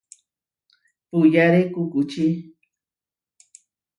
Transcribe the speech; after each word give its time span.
Puyáre 1.09 1.61
kukučí. 1.73 2.25